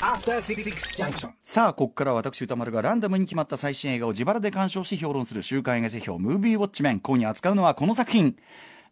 [0.00, 0.62] After Six
[0.96, 1.30] Junction.
[1.42, 7.00] さあ、ここからは私歌丸がランダムに決まった最新映画を自腹で鑑賞し評論する週刊映画辞表ムービーウォッチメン。
[7.00, 8.36] 今夜扱うのはこの作品。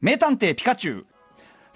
[0.01, 1.07] 名探偵ピカチュウ。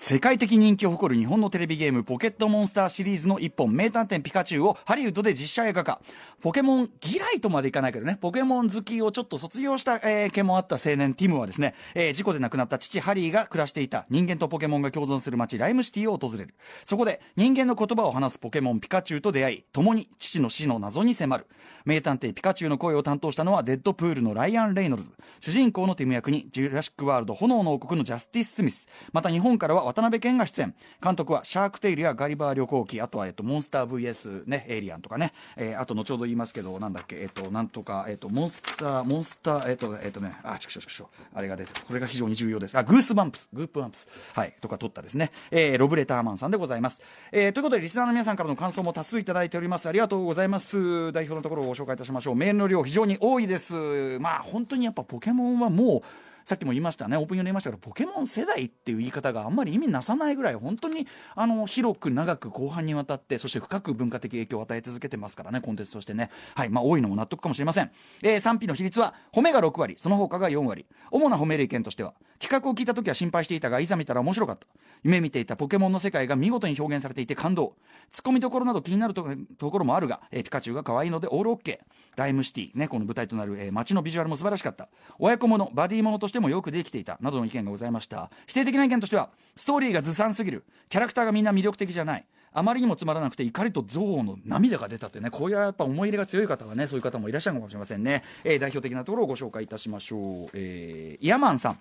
[0.02, 6.00] 世界的人気を誇る日本のテレビゲームポケットモンスターシリーズの一本名探偵ピカチュウをハリウッドで実写映画化。
[6.40, 8.16] ポケモン嫌いとまでいかないけどね。
[8.18, 16.54] ポケモン好きをちょっと卒業した、えー、毛もあった青年ティムはですね、えー事故で亡くなった父ハリーが暮らしていた人間とポケモンが共存する街ライムシティを訪れる。
[16.86, 21.46] そこで人間の言葉を話すポケモンピカチュウと出会い共に父の死の謎に迫る。
[21.84, 25.12] 名探偵ピカチュウの声を担当したのはデッドプールのライアン・レイノルズ。
[25.40, 28.88] 主人公のティム役にジュラシック・ワールド炎の王国のジャスティス・スミス。
[29.12, 30.74] また日本からは渡辺謙が出演。
[31.02, 33.00] 監督はシャークテイルやガリバー旅行記。
[33.00, 37.16] あとは、えっと、モンスター VS、ね、エイリアンとかね、えーあと後ほど言いますけどなんだっけ？
[37.16, 42.76] えっとなんとか、えっと、モンスターモンスターえっとえっとねあちくしょちくしょあれが出てこれが非常に重要です。
[42.76, 43.48] あグースバンプス。
[43.52, 44.08] グープバンプス。
[44.34, 47.02] はいとか撮ったですね、えーロブレターマンさんでございます、
[47.32, 49.88] えーということでリスナーの皆さんからの感想も多数いただいております。
[49.88, 51.12] ありがとうございます。
[51.12, 52.36] 代表のところをご紹介いたしましょう。
[52.36, 54.18] メールの量非常に多いです。
[54.20, 56.02] まあ本当にやっぱポケモンはもう
[56.50, 61.06] さっきも言いましたねオープニングで言いましたけどポケモン世代っていう言い方があんまり意味なさないぐらい本当に
[61.36, 66.28] あの広く長く後半にわたってそして深く文化的影響を与え続けてますからねコンテンツとしてね。
[66.56, 67.92] はいまあ多いのも納得かもしれません、
[68.24, 70.86] えー賛否の比率は褒めが6割その他が4割。
[71.12, 74.66] 主な褒める意見としては企画を聞いた時は心配していたがいざ見たら面白かった。
[75.04, 77.76] 夢見ていたポケモンの世界が見事に表現されていて感動。
[78.10, 79.24] ツッコミどころなど気になると
[79.56, 82.00] ところもあるが、えーピカチュウが可愛いのでオールオッケー。
[82.16, 84.88] ライムシティねこの舞台となる、えー街のビジュアルも素晴らしかった。
[85.18, 88.30] 親子ものバディものとしてもよくできていたなどの意見がございました。
[88.46, 90.64] 否定的な意見としてはストーリーがずさんすぎる。
[90.88, 92.24] キャラクターがみんな魅力的じゃない。
[92.52, 101.78] あまりにもつまらなくて怒りと憎悪の涙が出たというねこういうやっぱ思い入れが強い方はねそういう方もいらっしゃるかもしれませんね、えー代表的なところをご紹介いたしましょう、えーイヤマンさん。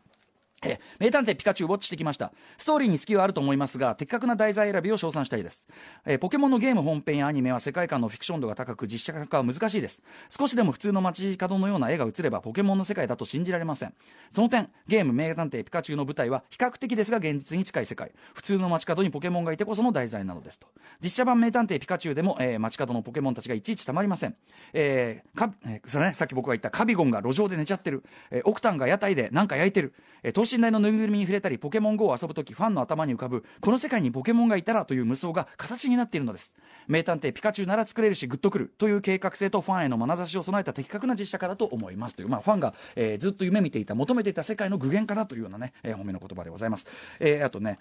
[0.64, 2.32] え名探偵ピカチュウウォッチしてきました。
[2.58, 5.68] ストーリーに隙はあると思いますが的確な題材選びを称賛したいです、
[6.06, 10.02] えポケモンのゲーム本編やアニメは世界観のフィクション度が高く実写化は難しいです。
[10.30, 13.94] 少しでも普通の街角のような絵が映ればポケモンの世界だと信じられません。
[14.32, 18.12] その点ゲーム名探偵ピカチュウの舞台は比較的ですが現実に近い世界。
[18.34, 20.68] 普通の街角にポケモンがいてこその題材なのですと。
[21.04, 24.36] 実写版名探偵ピカチュウでも、えー街角のポケモンたちがいちいちたまりません、
[24.74, 36.56] えーかえーそれね、さっき僕が言ったカビゴンが路上で寝ちゃってる、えーオクタンが屋台で何か焼いてる、えー等身大のぬいぐるみに触れたりポケモン GO を遊ぶ時ファンの頭に浮かぶこの世界にポケモンがいたらという無双が形になっているのです。
[36.88, 42.16] 名探偵ピカチュウなら作れるしグッとくるという計画性とファンへの眼差しを備えた的確な実写化だと思います。
[42.16, 46.88] という、まあ、ファンが、えーずっと夢見ていた求めていた世界の具現化だというようなね、えー褒めの言葉でございます、
[47.20, 47.80] えーあとね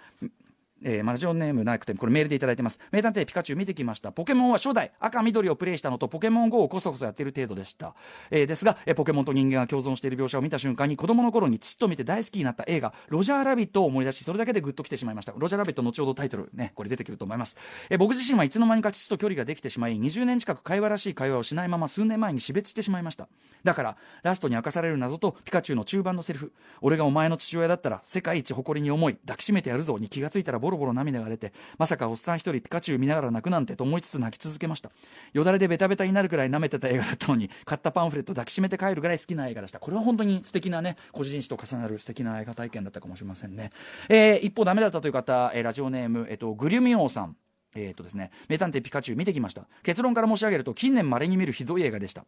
[0.83, 2.81] えー、マラジオネームなくてこれメールでいただいてます。
[2.91, 4.13] 名探偵ピカチュウ見てきました。
[4.13, 7.95] ポケモンは初代赤緑をプレイしたのとポケモン GO をこそこそやってる程度でした、
[8.31, 15.33] えーですが、えーポケモンと人間が共存している描写を見た瞬間に子供の頃に父と見て大好きになった映画ロジャーラビットを思い出しそれだけでグッときてしまいました。
[15.37, 17.57] ロジャーラビット後ほどタイトルねこれ出てくると思います、
[17.91, 23.29] えー僕自身はいつの間にか父と距離ができてしまい20年近く会話らしい会話をしないまま数年前に死別してしまいました。
[23.65, 26.53] だからラストに明かされる謎とピカチュウの中盤のセリフ。
[26.81, 34.91] 俺がお前の父親だったら世界一誇りに思い抱きしめてやるぞに気がついたらボロボロ涙が出てまさかおっさん一人ピカチュウ見ながら泣くなんてと思いつつ泣き続けました。
[35.33, 39.79] よだれでベタベタになるくらい舐めてた映画だったのに買ったパンフレット抱きしめて帰るぐらい好きな映画でした。
[39.79, 43.71] これは本当に素敵なね個人史と重なる素敵な映画体験だったかもしれませんね、
[44.09, 47.37] えー一方ダメだったという方、えーラジオネーム、えっと、グリュミオーさん。
[47.75, 49.67] えーとですね、名探偵ピカチュウ見てきました。
[49.83, 52.25] 結論から申し上げると近年まれに見るひどい映画でした。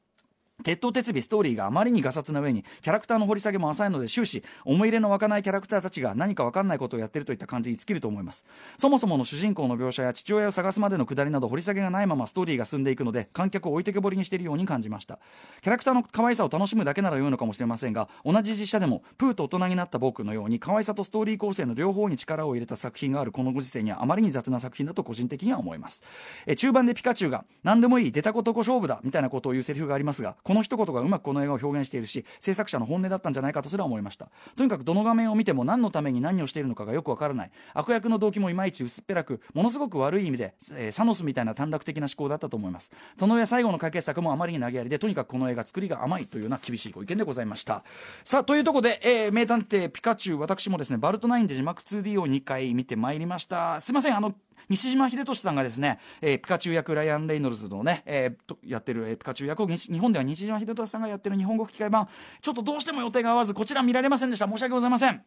[0.62, 8.44] 鉄頭鉄尾ストーリーがあまりにガサツな上にキャラクターの掘り下げも浅いので終始思い入れの湧かないキャラクターたちが何か分かんないことをやってるといった感じに尽きると思います。
[8.78, 15.18] そもそもの主人公の描写や父親を探すまでのくだりなど掘り下げがないままストーリーが進んでいくので観客を置いてけぼりにしているように感じました。
[15.62, 26.02] キャラクターの可愛さを楽しむだけなら良いのかもしれませんが同じ実写でもプーと大人になった僕のように可愛さとストーリー構成の両方に力を入れた作品があるこのご時世にはあまりに雑な作品だと個人的には思います。
[26.46, 34.30] え中盤でピカチュウが何でもいい出たことこ勝負だみたいなことを言うセリフがありますがこの一言がうまくこの映画を表現しているし制作者の本音だったんじゃないかとすら思いました。
[34.56, 37.52] とにかくどの画面を見ても何のために何をしているのかがよくわからない。
[37.72, 42.90] 悪役の動機もいまいち薄っぺらくものすごく悪い意味で、えーサノスみたいな短絡的な思考だったと思います。
[43.16, 47.84] その上最後の解決策もあまりに投げやりでとにかくこの映画作りが甘いというような厳しいご意見でございました。
[48.24, 53.80] さあというとこで、えー名探偵ピカチュウ私もですねバルト9で字幕 2D を2回見てまいりました。
[53.82, 54.34] すいませんあの
[54.68, 62.08] 西島秀俊さんがですね、えーピカチュウ役ライアン・レイノルズのね、えーとやってる、えーピカチュウ役を日本では西島秀俊さんがやってる日本語吹き替え版。
[62.40, 64.46] ちょっとどうしても予定が合わずこちら見られませんでした。
[64.46, 65.22] 申し訳ございません。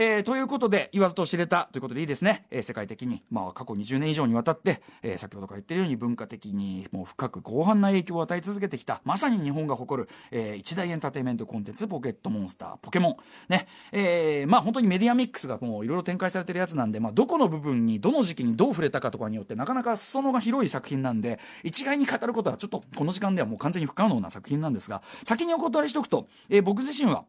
[0.00, 2.46] えー、ということで、言わずと知れたということでいいですね。
[2.52, 13.16] えー、世界的に、まあ、過去20年以上にわたって、えー、先ほどから言ってるように文化的にもう深く広範な影響を与え続けてきた、まさに日本が誇る、えー、一大エンターテインメントコンテンツ、ポケットモンスター、ポケモン。
[13.48, 13.66] ね。
[13.90, 27.24] えー、まあ、本当にメディアミックスがもういろいろ展開されてるやつなんで、まあ、どこの部分に、どの時期にどう触れたかとかによって、なかなか裾野が広い作品なんで、一概に語ることはちょっとこの時間ではもう完全に不可能な作品なんですが、先にお断りしておくと、えー、僕自身は、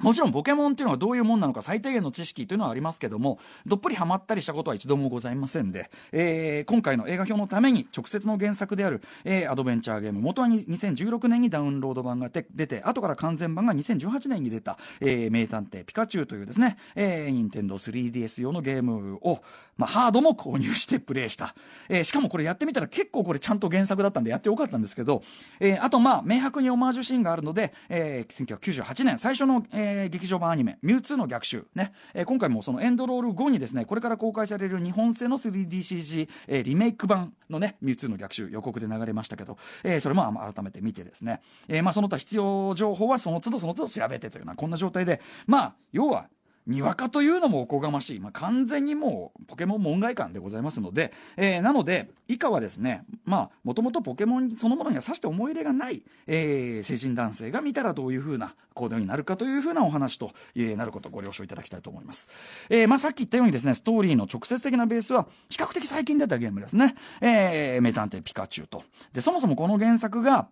[0.00, 19.40] もちろんポケモンっていうのはどういうもんなのか最低限の知識というのはありますけども、どっぷりハマったりしたことは一度もございませんで、えー、今回の映画表のために直接の原作である、えー、アドベンチャーゲーム、元は2016年にダウンロード版が出て、後から完全版が2018年に出た、えー、名探偵ピカチュウというですね、えー、任天堂 3DS 用のゲームを、
[19.78, 21.54] まあ、ハードも購入してプレイした。
[21.88, 25.22] えー、しかもこれやってみたら結構これちゃんと原作だったんでやってよかったんですけど、
[25.58, 46.26] えー、あとまあ、明白にオマージュシーンがあるので、えー、1998年最初の、えー、劇場版アニメ、ミュウツーの逆襲、ね、えー、今回もそのエンドロール後にですね、これから公開される日本製の 3DCG、えー、リメイク版のね、ミュウツーの逆襲予告で流れましたけど、えー、それも改めて見てですね、えー、まあその他必要情報はその都度その都度調べてというような、こんな状態で、まあ、要は
[46.66, 62.28] にわかというのもおこがましい、まあ、完全にもうポケモン門外観でございますので、えー、なので以下はですねまあもともとポケモンそのものにはさして思い入れがない、えー、成人男性が見たらどういうふうな行動になるかというふうなお話と、えー、なることをご了承いただきたいと思います、
[62.68, 68.82] えーまあ、さっき言ったようにですねストーリーの直接的なベースは比較的最近出たゲームですね、えー、名探偵ピカチュウと。
[69.12, 70.48] でそもそもこの原作が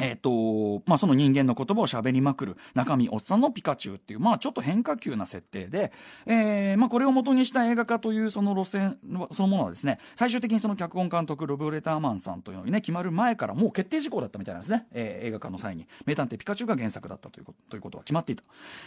[0.00, 5.92] えっ、ー、と、まあ、その人間の言葉を喋りまくる中身おっさんのピカチュウっていう、まあ、ちょっと変化球な設定で、
[6.26, 8.98] えー、まあ、これを元にした映画化というその路線
[9.32, 14.86] そのものはですね、最終的にその脚本監督、ロブ・レターマンさんというのにね、決まる前からもう決定事項だったみたいなんですね。
[14.92, 15.86] えー、映画化の際に。
[16.06, 18.44] 名探偵ピカチュウが原作だったということということは決まっていた。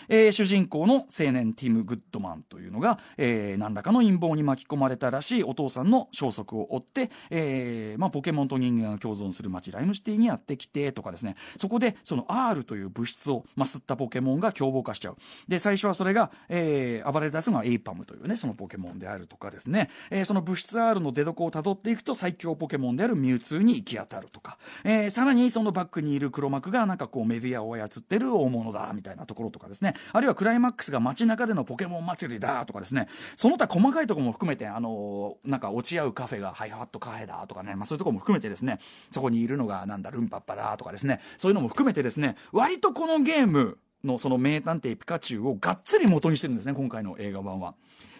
[0.09, 15.17] えー、主人公の青年ティム・グッドマンというのが、えー、何らかの陰謀に巻き込まれたらしいお父さんの消息を追って、えー、まあ、ポケモンと人間が共存する街ライムシティにやってきてとかですね、そこでその R という物質を、まあ、吸ったポケモンが凶暴化しちゃう。
[15.47, 29.93] で最初はそれが、えー、暴れ出すのはエイパムというねそのポケモンであるとかですね、えー、その物質 R の出所をたどっていくと最強ポケモンであるミュウツーに行き当たるとか、えー、さらにそのバックにいる黒幕がなんかこうメディアを操ってる大物だみたいなところとかですね。
[30.13, 33.07] あるいはクライマックスが街中でのポケモン祭りだとかですね。
[33.35, 38.79] その他細かいところも含めてあのー、なんか落ち合うカフェがハイハットカフェだとかね、まあ、そういうところも含めてですね。
[39.11, 47.75] そこにいるのがなんだルンパッパだとかですねそういうのも含めてですね割とこのゲームのその名探偵ピカチュウをがっつり元にしてるんですね今回の映画版は。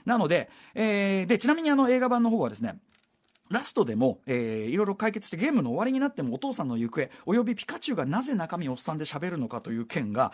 [0.06, 2.80] なので,、えー、でちなみにあの映画版の方はですね
[3.50, 10.32] ラストでも、えー、いろいろ解決してゲームの終わりになってもお父さんの行方およびピカチュウがなぜ中身おっさんで喋るのかという件が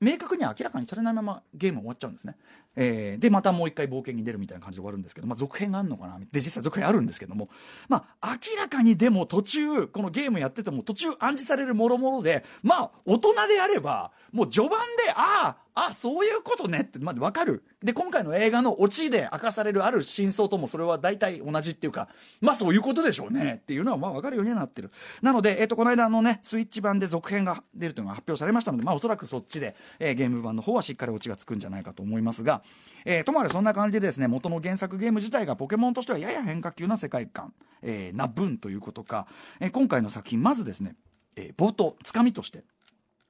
[0.00, 2.36] 明確に明らかにされないままゲーム終わっちゃうんですね。
[2.76, 7.48] えー、で、またもう一回冒険に出るみたいな感じで終わるんですけど、まあ、続編があるのかなで、実際続編あるんですけども、
[7.88, 17.62] まあ、明らかにでも途中、このゲームやってても途中暗示されるもろもろで、まあ、大人であれば、もう序盤で、ああ、あそういうことねってまで分かる。
[17.82, 22.08] で今回の映画のオチで明かされるある真相ともそれは大体同じっていうか
[22.40, 24.90] まあそういうことでしょうねっていうのはまあ分かるようにはなってる。
[25.22, 32.59] なので、えー、とこの間のねスイッチ版で続編が出るというのが発表されましたのでまあおそらくそっちで、えー、ゲーム版の方はしっかりオチがつくんじゃないかと思いますが、
[33.04, 39.26] えー、ともあれそんな感じでですね元の原作ゲーム自体がポケモンとしてはやや変化球な世界観、えー、な分ということか、
[39.58, 40.96] えー、今回の作品まずですね、
[41.36, 42.64] えー、冒頭つかみとして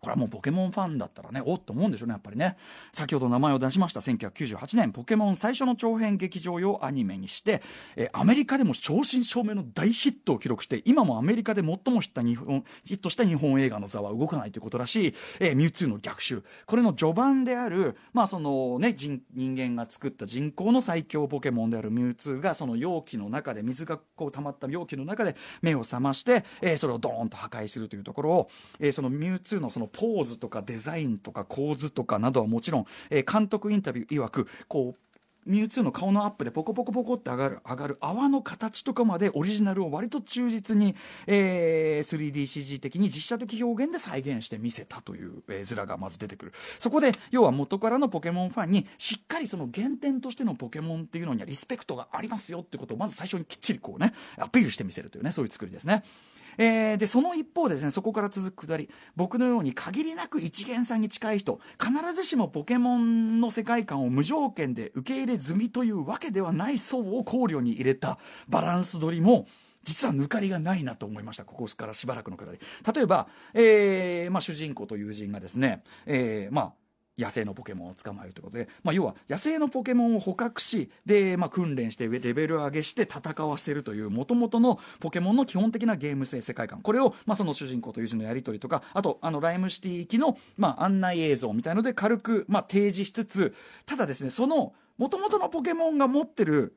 [0.00, 2.56] これはもうポケモンファンだったらね、おっと思うんでしょうね、やっぱりね。
[2.92, 7.62] 先ほど名前を出しました1998年、ポケモン最初の長編劇場用アニメにして、
[7.96, 16.42] えアメリカでも正真正銘の大ヒットを記録して、今もアメリカで最もヒット日本ヒットした日本映画の座は動かないということらしい、えー、ミュウツーの逆襲。
[16.66, 35.10] これの序盤である、まあそのね、人人間が作った人工の最強ポケモンであるミュウツーが、その容器の中で、水がこう溜まった容器の中で目を覚まして、えー、それをドーンと破壊するというところを、えー、そのミュウツーのそのポーズとかデザインとか構図とかなどはもちろん、えー、監督インタビュー曰くこう
[35.46, 40.94] ミュウツーの顔のアップでポコポコポコって上がる上がる泡の形とかまでオリジナルを割と忠実に、
[41.26, 56.04] えー、3DCG 的に実写的表現で再現して見せたという、えー、面がまず出てくるそこで要は元からのポケモンファンにしっかりその原点としてのポケモンっていうのにはリスペクトがありますよってことをまず最初にきっちりこうねアピールしてみせるというねそういう作りですね。
[56.62, 69.46] えー、でその一方でですねそこから続くくだり僕のように限りなく一元さんに近い人必ずしもポケモンの世界観を無条件で受け入れ済みというわけではない層を考慮に入れたバランス取りも
[69.84, 72.58] 実は抜かりがないなと思いましたここからしばらくのくだり。
[72.94, 76.72] 例えば、えーまあ、主人公と友人がですね、えーまあ
[77.20, 86.80] 野生のポケモンを捕まえるということで、まあ、要は野生のポケモンを捕獲しで、まあ、訓練してレベル上げして戦わせるというもともとのポケモンの基本的なゲーム性世界観。
[86.80, 93.54] これを、まあ、その主人公と友人のやり取りとかあとあのライムシティ行きの、まあ、案内映像みたいので軽く、まあ、提示しつつ
[93.86, 96.74] ただですねそのもともとのポケモンが持ってる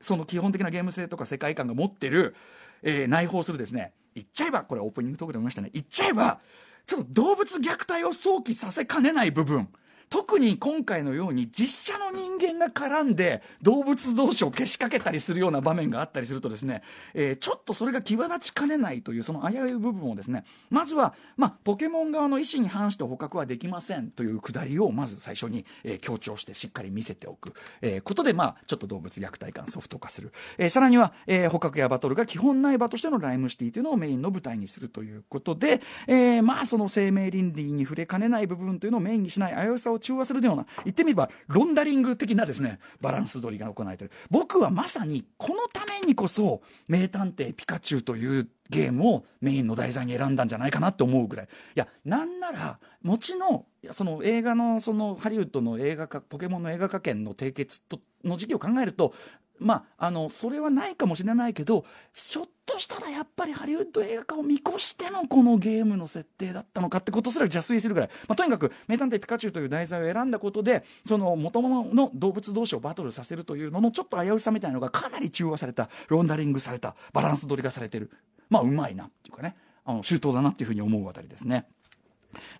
[0.00, 2.34] その基本的なゲーム性とか世界観が持ってる、
[2.82, 6.40] えー、内包するですね言っちゃえばこれオープニングトークでも言いましたね言っちゃえば
[6.86, 9.68] ちょっと動物虐待を想起させかねない部分。
[10.08, 16.82] 特に今回のように実写の人間が絡んで動物同士をけしかけたりするような場面があったりするとですね、
[17.14, 44.10] えー、ちょっとそれが際立ちかねないというその危うい部分をですねまずは、まあ、ポケモン側の意思に反して捕獲はできませんというくだりをまず最初に、えー、強調してしっかり見せておく、えー、ことで、まあ、ちょっと動物虐待感ソフト化する、えー、さらには、えー、捕獲やバトルが基本ない場としてのライムシティというのをメインの舞台にするということで、えー、まあその生命倫理に触れかねない部分というのをメインにしない危うさを中和するような言ってみればロンダリング的なですねバランス取りが行われてる。
[44.30, 51.46] 僕はまさにこのためにこそ「名探偵ピカチュウ」というゲームをメインの題材に選んだんじゃないかなって思うぐらい。
[51.46, 59.14] いやなんなら後のその映画のそのハリウッドの映画化ポケモンの映画化権の締結との時期を考えると
[59.58, 61.84] まあ、あのそれはないかもしれないけど
[62.14, 78.10] ひょっとしたらやっぱりハリウッド映画化を見越してのこのゲームの設定だったのかってことすら邪推するぐらい、まあ、とにかく「名探偵ピカチュウ」という題材を選んだことでその元々の動物同士をバトルさせるというののちょっと危うさみたいなのがかなり中和されたロンダリングされたバランス取りがされてる。
[78.50, 79.56] まあうまいなっていうかね。
[79.86, 81.66] あの周到だなっていうふうに思うあたりですね。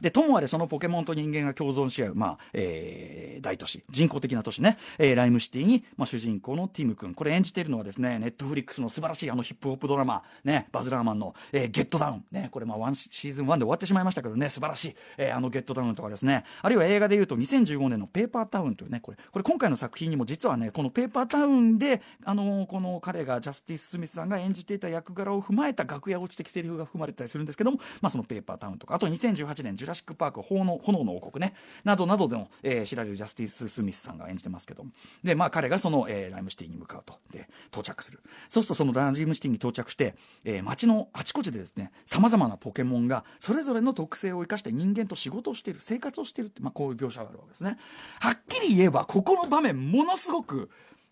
[0.01, 31.55] で、ともあれそのポケモンと人間が共存し合う、まあ、えー、大都市、人工的な都市ね、えー、ライムシティに、まあ、主人公のティム君、これ演じているのはですね、ネットフリックスの素晴らしいあのヒップホップドラマ、ね、バズ・ラーマンの、えー、ゲットダウン、ね、これまあ、ワンシーズン1で終わってしまいましたけどね、素晴らしい、えー、あのゲットダウンとかですね、あるいは映画でいうと2015年のペーパータウンというね、これ、これ今回の作品にも実はね、このペーパータウンで、あのー、この彼がジャスティス・スミスさんが演じていた役柄を踏まえた楽屋落ち的セリフが含まれたりするんですけども、まあ、そのペーパータウンとか、あと2018年、ジュラシック・パーク炎の炎の王国ね。
[31.85, 34.85] などなどでも、えー、知られるジャスティス・スミスさんが演じてますけど
[35.25, 37.19] で、まあ、彼がその、えー、ライムシティに向かうと。
[37.31, 38.21] で到着する。
[38.49, 47.79] そうするとそのライムシティに到着して、えー、街のあちこちでですねさまざまなポケモンがそれぞれの特性を生かして人間と仕事をしている生活をしているって、まあ、こういう描写があるわけですね。
[48.21, 50.71] はっきり言えばここの場面ものすごく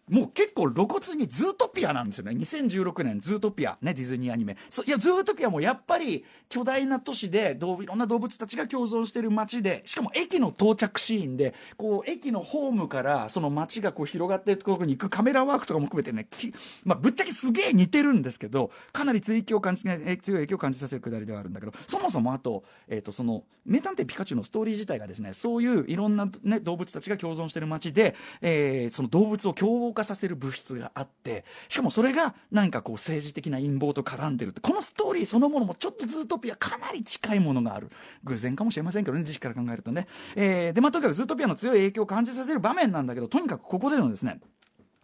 [0.09, 2.33] もう結構露骨にズートピアなんですよね。
[2.33, 4.57] 2016年ズートピア、ね、ディズニーアニメ。
[4.87, 16.29] いや、ズートピアもやっぱり巨大な都市でどう、いろんな動物たちが共存している街で、しかも駅の到着シーンで、こう、駅のホームからその街がこう広がっているところに行くカメラワークとかも含めてね、
[16.85, 37.89] まあ、ぶっちゃけすげえ似てるんですけど、かなり追記を感じ、強い影響を感じさせるくだりではあるんだけど、そもそもあと、えっ、ー、と、その、名探偵ピカチュウのストーリー自体がですね、そういういろんなね、動物たちが共存している街で、えー、その動物を凶暴化させる物質があってしかもそれが何かこう政治的な陰謀と絡んでるってこのストーリーそのものもちょっとズートピアかなり近いものがある
[38.25, 44.41] 偶然かもしれませんけどね時期から考えるとね、えー、でまあとにかくズートピアの強い影響を感じさせる場面なんだけどとにかくここでのですね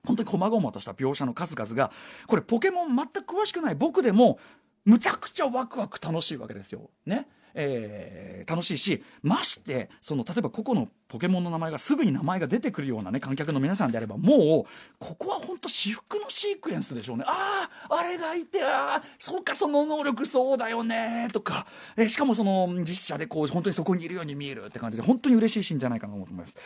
[0.06, 1.90] 本当に細々とした描写の数々が
[2.26, 4.38] これポケモン全く詳しくない僕でも
[4.84, 6.90] むちゃくちゃワクワク楽しいわけですよ。
[7.04, 7.28] ね。
[7.54, 17.24] えー、楽しいしましてその例えば個々のポケモンの名前がすぐに名前が出てくるようなね観客の皆さんであればもうここは本当至福のシークエンスでしょうね。
[17.26, 21.66] あああれがいてああそうかその能力そうだよねとか、
[21.96, 26.56] えー、しかもその実写でこう本当にそこにいるように見えるって感じで本当に嬉しいシーンじゃないかなと思います。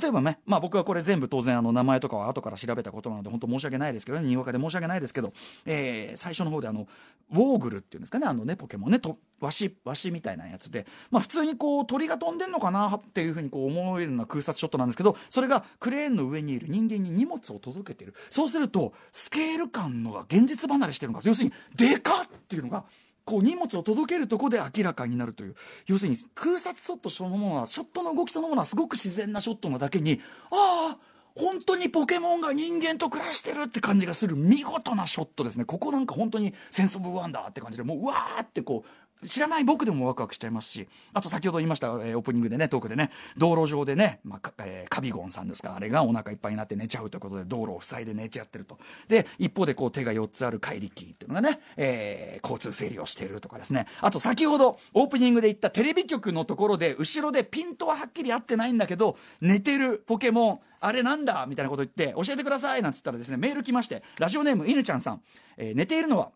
[0.00, 5.32] 例えばね、まあ、僕はこれ全部当然あの名前とかは後から調べたことなので本当申し訳ないですけどねにわかで申し訳ないですけど、
[5.64, 6.86] えー、最初の方であの
[7.32, 18.14] ウォーグルっていうんですかねあのねポケモンねとワシワシみたいなやつで、まあ、普通にこう鳥が飛んでんのかなっていうふうにこう思えるような空撮ショットなんですけどそれがクレーンの上にいる人間に荷物を届けてる。
[18.30, 21.24] そうするとスケール感のが現実離れしてるのか。
[21.26, 22.84] 要するにでかっっていうのが
[23.24, 25.54] こう荷物を届けるとこで明らかになるという。
[25.86, 30.20] 要するに空撮ショットそのものはショットの動きそのものはすごく自然なショットなだけに
[30.50, 30.98] ああ
[31.36, 35.64] 本当にポケモンが人間と暮らしてるって感じがする見事なショットですね。
[35.64, 38.88] ここなんか本当にセンス・オブ・ワンダーって感じでもううわーってこう
[39.26, 48.78] 知らない僕でもワクワクしちゃいますし、あと先ほど言いました、えー、オープニングでね、トークでね、道路上でね、まあ、えー、カビゴンさんですか、あれがお腹いっぱいになって寝ちゃうということで、道路を塞いで寝ちゃってると。
[49.08, 53.86] で、一方でこう手が4つある怪力っていうのがね、えー、交通整理をしているとかですね。
[54.00, 65.22] あと先ほどオープニングで言ったテレビ局のところで、後ろでピントははっきり合ってないんだけど、寝てるポケモン、あれなんだみたいなこと言って、教えてくださいなんつったらですね、メール来まして、ラジオネーム犬ちゃんさん、
[65.56, 66.30] えー、寝ているのは、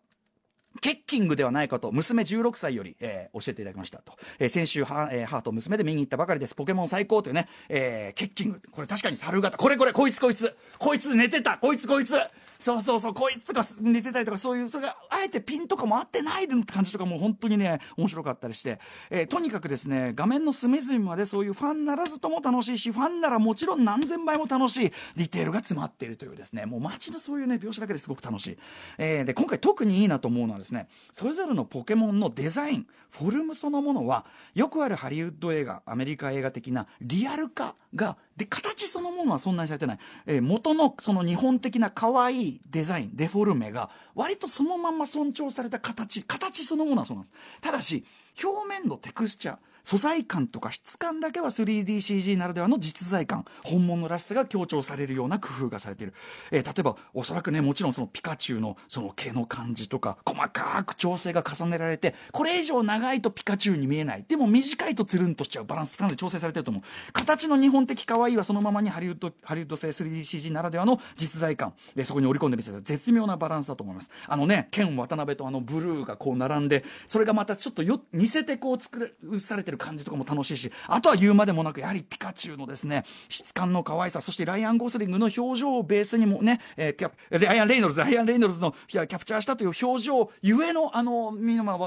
[0.81, 4.13] ケッキングではないかと、娘16歳より、えー、教えていただきましたと。
[4.37, 6.55] えー、先週は、えー、母と娘で見に行ったばかりです。
[6.55, 8.61] ポケモン最高というね、えー、ケッキング。
[8.71, 9.57] これ確かに猿型。
[9.57, 10.55] これこれ、こいつこいつ。
[10.77, 11.57] こいつ寝てた。
[11.57, 12.13] こいつこいつ。
[12.59, 28.57] そうそうそう、こいつとか寝てたりとか、そういう、それが、あえてピンとかも合ってない感じとかも本当にね、面白かったりして、えー、とにかくですね、画面の隅々までそういうファンならずとも楽しいし、ファンならもちろん何千倍も楽しい、ディテールが詰まっているというですね、もう街のそういうね、描写だけですごく楽しい。
[28.97, 47.33] えー、で、今回特にいいなと思うのはですね、それぞれのポケモンのデザイン、フォルムそのものは、よくあるハリウッド映画、アメリカ映画的なリアル化がで形そのものはそんなにされてない、えー、元のその日本的な可愛いデザインデフォルメが割とそのまま尊重された形形そのものはそうなんです。
[47.61, 48.05] ただし
[48.43, 56.13] 表面のテクスチャー素材感とか質感だけは 3DCG ならではの実在感本物らしさが強調されるような工夫がされている、
[56.51, 64.25] えー、例えばおそらくねもちろんそのピカチュウのその毛の感じとか細かく調整が重ねられてこれ以上長いとピカチュウに見えない。
[64.27, 65.65] でも短いとつるんとしちゃう。
[65.65, 66.83] バランスかなり調整されてると思う。
[67.13, 71.73] 形の日本的可愛いはそのままにハリウッドハリウッド製 3DCG ならではの実在感。
[71.95, 74.09] でそこに織り込んでみせた絶妙なバランスだと思います。
[74.27, 91.33] あのね剣渡辺とあのブルーがこう並んでそれがまたちょっとよ似せてこう作されてる感じとかも楽しいしあとは言うまでもなくやはりピカチュウのですね質感の可愛さそしてライアン・ゴースリングの表情をベースにもね、えー、キャライアン・レイノルズライアン・レイノルズのキャプチャーしたという表情ゆえのあの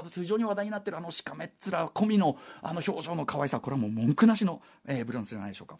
[0.09, 5.77] 非常に話題になってるあのしかめっ面込みのあの表情の可愛さこれはもう文句なしの、えー、ブロンスじゃないでしょうか。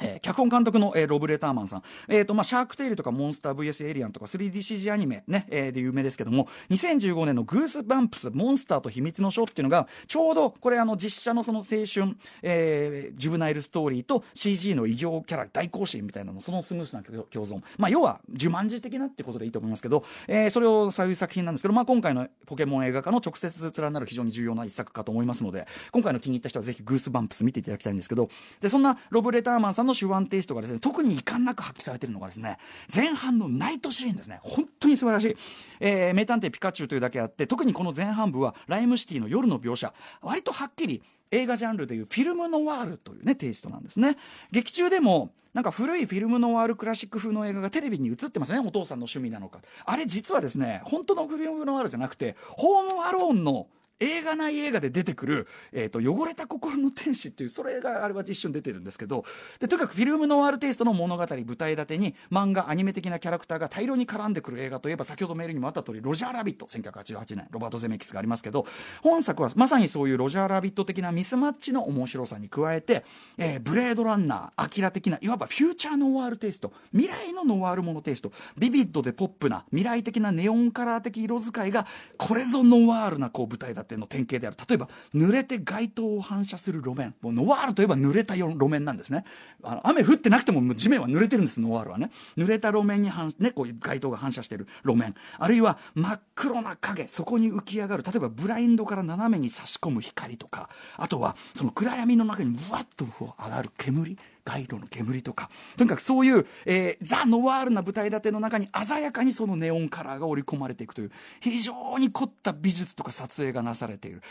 [0.00, 28.28] えー、脚本監督の、えー、ロブ・レターマンさん、えーとまあ、シャークテイルとかモンスター VS エイリアンとか 3DCG アニメ、ねえー、で有名ですけども2015年のグースバンプスモンスターと秘密の書っていうのがちょうどこれあの実写のその青春、えー、ジュブナイルストーリーと CG の異形キャラ大行進みたいなのそのスムースな共存、まあ、要は呪文字的なってことでいいと思いますけど、えー、それをそういう作品なんですけど、まあ、今回のポケモン映画化の直接連なる非常に重要な一作かと思いますので今回の気に入った人はぜひグースバンプス見ていただきたいんですけど
[28.60, 32.58] でそんなロブ・レターマンさんの手腕テイストがですね、特に遺憾なく発揮されているのがですね、
[32.94, 34.40] 前半のナイトシーンですね。
[34.42, 35.36] 本当に素晴らしい。
[35.80, 41.02] えー、名探偵ピカチュウというだけあって、特にこの前半部は、ライムシティの夜の描写、割とはっきり、
[41.32, 44.16] 映画ジャンルでいうフィルムノワールというね、テイストなんですね。
[44.52, 49.60] 劇中でも、なんか古いフィルムノワールクラシック風の映画がテレビに映ってますね、お父さんの趣味なのか。
[49.84, 53.66] あれ実はですね、本当のフィルムノワールじゃなくて、ホームアローンの
[54.00, 59.24] 映画内映画で出てくる、えーと、汚れた心の天使っていうそれがあれは一瞬出てるんですけど
[59.58, 68.66] でとにかくフィルムノワールテイストの物語舞台立てに漫画アニメ的なキャラクターが大量に絡んでくる映画といえば先ほどメールにもあった通り「ロジャーラビット」1988年ロバート・ゼメキスがありますけど
[69.02, 73.04] 本作はまさにそういうロジャーラビット的なミスマッチの面白さに加えて、
[73.38, 81.86] えー、ブレードランナーアキラ的ないわばフューチャーノワールテイスト未来のノワールものテイストビビッドでポップな未来的なネオンカラー的色使いが
[82.18, 83.85] これぞノワールなこう舞台立て。
[83.96, 84.56] の典型である。
[84.68, 87.14] 例えば濡れて街灯を反射する路面。
[87.20, 89.24] もうノワールといえば濡れた路面なんですね。
[89.62, 92.10] あの雨降ってなくても地面は濡れてるんですノワールはね。
[92.36, 95.14] 濡れた路面に反、ね、こう街灯が反射してる路面。
[95.38, 97.06] あるいは真っ黒な影。
[97.08, 98.02] そこに浮き上がる。
[98.02, 100.68] 例えばブラインドから斜めに差し込む光とか。
[100.96, 104.16] あとはその暗闇の中にぶわっと上がる煙。
[104.46, 105.50] 街路の煙とか。
[105.76, 114.22] とにかくそういう、えー、ザ・ノワールな舞台立ての中に鮮やかにそのネオンカラーが織り込まれていくという非常に凝った美術とか撮影がなされている。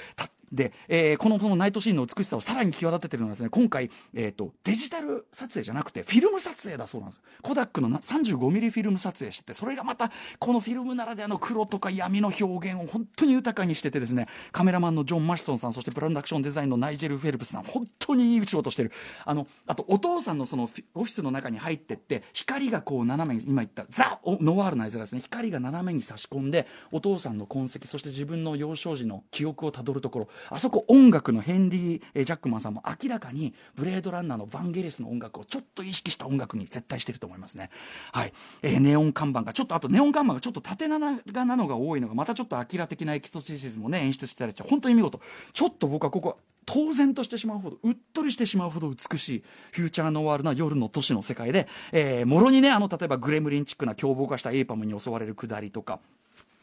[0.52, 7.22] で、えー、このそのナイトシーンの美しさをさらに際立ててるのはですね今回、えーと、デジタル撮影じゃなくてフィルム撮影だそうなんです。
[7.42, 18.92] コダックの 35mm フィルム撮影しててそれがまたこのフィルムならではの黒とか闇の表現を本当に豊かにしててですねカメラマンのジョン・マシソンさんそしてプロダクションデザインのナイジェル・フェルプスさん本当にいい仕事してる。
[19.26, 30.28] あのあと父さんのそのオフィスの中に入ってって光がこう斜めに今言ったザ・ノワールな絵面ですね光が斜めに差し込んでお父さんの痕跡そして自分の幼少時の記憶をたどるところ。
[30.50, 37.70] あそこ音楽のヘンリー・ジャックマンさんも明らかにブレードランナーのヴァンゲリスの音楽をちょっと意識した音楽に絶対してると思いますね。
[38.12, 41.12] はい、えー、ネオン看板がちょっとあとネオン看板がちょっと縦長
[41.46, 45.20] なのが多いのがまたちょっとアキラ的なエキストシシズムをね演出してたりして本当に見事。
[45.54, 56.00] ちょっと僕はここ当然としてしまうほどうっとりしてしまうほど美しいフューチャーノワールな夜の都市の世界で、えー、もろにねあの例えばグレムリンチックな凶暴化したエイパムに襲われるくだりとか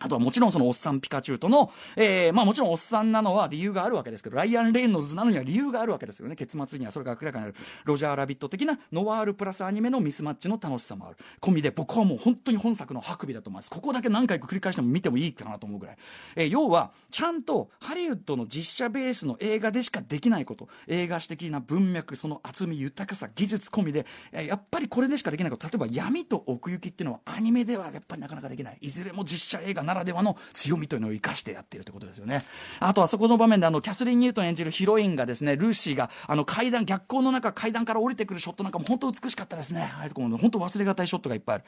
[0.02, 6.36] あとはもちろんそのおっさんピカチュウとの、えー、まあもちろんおっさんなのは理由があるわけですけど、ライアン・レイノルズなのには理由があるわけですよね。
[6.36, 7.56] 結末にはそれが明らかになる。
[7.84, 11.16] ロジャー・ラビット的なノワールプラスアニメのミスマッチの楽しさもある。
[11.40, 13.70] 込みで僕はもう本当に本作のハクビだと思います。
[13.70, 15.96] ここだけ何回か繰り返しても見てもいいかなと思うぐらい。
[16.36, 28.78] えー、要は、ちゃんとハリウッドの実写ベースの映画でしかできないこと、映画史的な文脈、その厚み、豊かさ、技術込みで、え、やっぱりこれでしかできないこと、例えば闇と奥行きっていうのはアニメではやっぱりなかなかできない。
[28.80, 32.42] いずれも実写映画なならではの強みというのを生かしてやっているということですよね。
[32.80, 39.92] あと、あそこの場面で、あの、キャスリン・ニュートン演じるヒロインがですね、ルーシーが、あの、階段、逆光の中、階段から降りてくるショットなんかも本当美しかったですね。
[39.96, 41.64] ああいうところも本当忘れがたいショットがいっぱいある。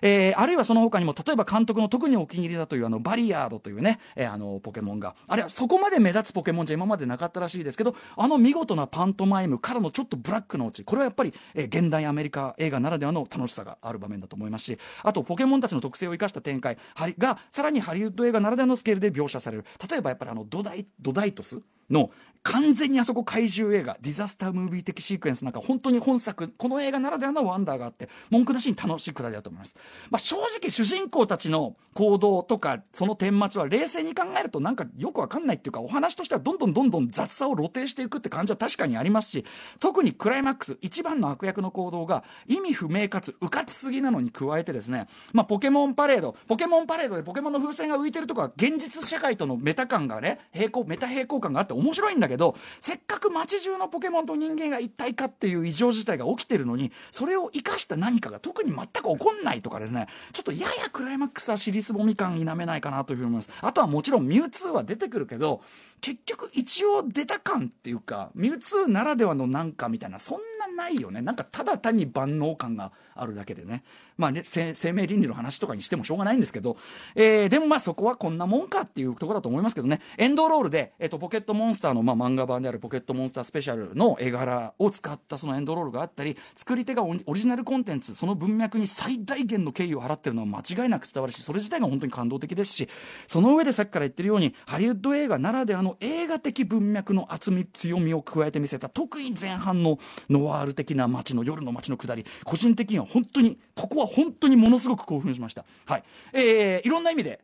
[0.00, 16.78] えー、あるいはその他にも、例えば監督の特にお気に入りだという、あの、バリヤードというね、えー、あの、ポケモンが、あれはそこまで目立つポケモンじゃ今までなかったらしいですけど、あの見事なパントマイムからのちょっとブラックのオチ、これはやっぱり、えー、現代アメリカ映画ならではの楽しさがある場面だと思いますし、あと、ポケモンたちの特性を生かした展開
[17.18, 19.64] が、さらにハリウッド映画ならではのスケールで描写される。
[19.88, 22.10] 例えばやっぱりあの、ドダイ、ドダイトスの
[22.46, 29.76] 完全にあそこ怪獣映画ディザスタームービー的シークエンスなんか本当に本作この映画ならではのワンダーがあって文句なしに楽しいくだりだと思います、
[30.10, 39.44] まあ、正直主人公たちの行動とかその顛末は冷静に考えるとなんかよくわかんないっていうかお話としてはどんどんどんどん雑さを露呈していくって感じは確かにありますし
[39.80, 63.50] 特にクライマックス一番の悪役の行動が意味不明かつうかつすぎなのに加えてですね、まあ、ポケモンパレードポケモンパレードでポケモンの風船が浮いてるとこは現実社会とのメタ感がね平行メタ平行感があって面白いんだけどせっかく街中のポケモンと人間が一体化っていう異常事態が起きてるのにそれを生かした何かが特に全く起こんないとかですねちょっとややクライマックスは尻すぼみ感否めないかなというふうに思います。
[63.60, 65.62] あとはもちろんミュウツーは出てくるけど
[66.00, 71.22] 結局一応出た感っていうかミュウツーならではのなんかみたいなそんなないよね。
[71.22, 73.82] なんかただ単に万能感があるだけでね。
[74.16, 76.76] まあね生命倫理の話とかにしてもしょうがないんですけど、
[77.14, 80.00] えー、でもまあそこはこんなもんかっていうところだと思いますけどね。
[80.16, 92.88] エンドロールで、えーと、ポケットモンスターの、まあ、漫画版であるポケットモンスタースペシャルの絵柄を使ったそのエンドロールがあったり作り手がオリジナルコンテンツその文脈に最大限の敬意を払ってるのは間違いなく伝わるしそれ自体が本当に感動的ですし
[93.26, 99.98] その上でさっきから言ってるようにハリウッド映画ならではの映画的文脈の厚み強みを加えてみせた特に前半の
[100.30, 105.64] ノワール的な街の夜の街の下り個人的には本当にここは本当にものすごく興奮しました。
[105.86, 106.04] はい。
[106.32, 107.40] えー、いろんな意味で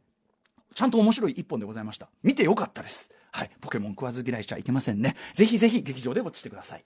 [0.75, 2.09] ちゃんと面白い一本でございました。
[2.23, 3.13] 見てよかったです。
[3.31, 3.51] はい。
[3.61, 5.17] ポケモン食わず嫌いしちゃいけませんね。
[5.35, 6.83] ぜひぜひ劇場でウォッチしてください。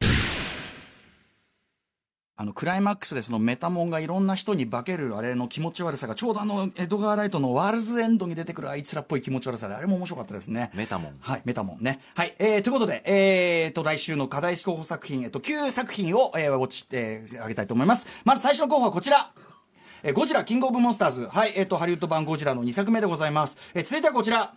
[2.39, 10.71] あのクライマックスでそのメタモンがいろんな人に化けるあれの気持ち悪さがちょうどあのエドガー・ライトのワールズエンドに出てくるあいつらっぽい気持ち悪さであれも面白かったですね。
[10.75, 11.17] メタモン。
[11.19, 11.43] はい。
[11.47, 12.01] メタモンね。
[12.15, 18.07] はい、えー、ということでえー、と来週の課題候補作品えっと9作品を、えー、ウォッチあげたいと思います。
[18.25, 19.33] まず最初の候補はこちら
[20.03, 23.57] えー、ゴジラキングオブモンスターズはいえっ、ー、とハリウッド版ゴジラの2作目でございます。
[23.75, 24.55] えー、続いてはこちら。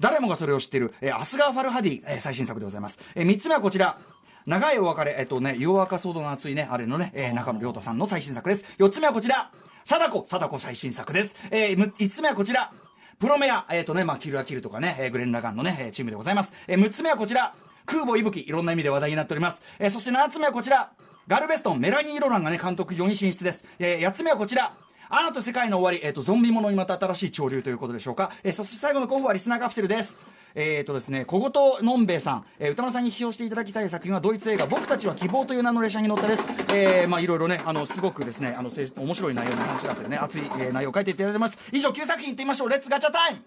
[0.00, 3.98] 誰もがそれを知っている、えー、アスガー・ファルハディ、えー、最新作でございます、えー、3つ目はこちら。
[4.46, 8.64] 長いお別れ、えっとね、湯若騒動が熱いね、あれのね、えー、中野亮太さんの最新作です。
[8.78, 9.52] 4つ目はこちら、
[9.84, 11.36] 貞子、貞子最新作です。
[11.52, 12.72] えー、5つ目はこちら、
[13.20, 16.52] プロメア、えっ、ー、とね、まあ、キルアキルとかね、えー、グレン・ラガンのね、チームでございます。
[16.66, 17.54] えー、6つ目はこちら、
[17.86, 19.62] 空母息吹、いろんな意味で話題になっております。
[19.78, 20.90] えー、そして7つ目はこちら、
[21.28, 23.64] ガルベストン、メラニー・ロランがね、監督4に進出です。
[23.78, 24.74] えー、8つ目はこちら、
[25.08, 28.32] アナと世界の終わり、えっ、ー、と、ゾンビものにまた新しい潮流ということでしょうか。
[28.42, 30.18] えー、そして最後の候補はリスナーカプセルです。
[30.54, 41.56] えーとですね、小言のんべえさん、えー、歌丸さんに批評していただきたい作品はドイツ映画「僕たちは希望」という名の列車に乗ったです、えー、まあいろいろねあのすごくですねあの面白い内容の話だったりね熱い、えー、内容を書いていただいてます。
[41.72, 42.68] 以上9作品いってみましょう。
[42.68, 43.40] Let's ガチャ time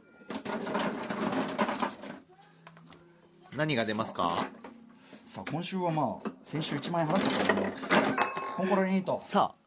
[3.56, 4.65] 何が出ますか？
[5.26, 7.74] さあ今週はまあ先週1万円払ったからね。
[8.56, 9.20] コンコロリンと。
[9.22, 9.65] さあ。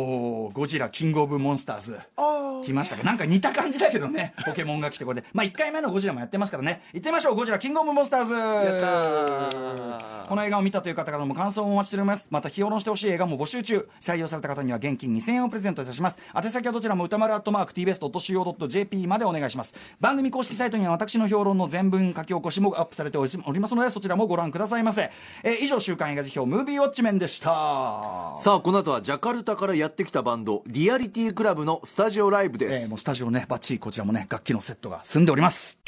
[0.00, 1.98] おゴジラキングオブモンスターズ。
[2.64, 4.34] 来ましたけどなんか似た感じだけどね。
[4.44, 5.20] ポケモンが来てこれ。
[5.20, 6.82] でまあ1回目のゴジラもやってますからね。
[6.92, 7.34] 行ってみましょう。
[7.34, 8.34] ゴジラキングオブモンスターズ。
[10.28, 12.28] この映画を見たという方からも感想をお待ちしております。
[12.30, 13.88] また批評してほしい映画も募集中。
[14.00, 16.18] 採用された方には現金2000円をプレゼントいたします。
[16.36, 19.74] 宛先はどちらも歌丸アットマーク TBS.CO.JP までお願いします。
[20.00, 25.10] 番組公式サイトには私の評論の全文書き起こしもアップされておりますのでそちらもご覧くださいませ、
[25.42, 27.48] えー、以上週刊映画辞表ムービーウォッチメンでした。
[28.36, 35.80] さあこの後はジャカルタからやってきたバンドリアリティクラブのスタジオライブです、えー、もうスタジオねバッチリこちらもね楽器のセットが済んでおります